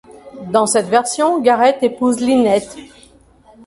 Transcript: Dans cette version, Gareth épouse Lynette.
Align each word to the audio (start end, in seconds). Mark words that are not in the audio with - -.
Dans 0.49 0.65
cette 0.65 0.87
version, 0.87 1.39
Gareth 1.43 1.83
épouse 1.83 2.21
Lynette. 2.21 2.75